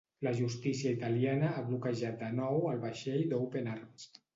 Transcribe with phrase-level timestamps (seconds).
[0.27, 4.15] La justícia italiana ha bloquejat de nou el vaixell d'Open Arms.